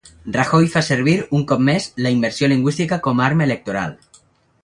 [0.35, 3.93] Rajoy fa servir, un cop més, la immersió lingüística com a arma electoral.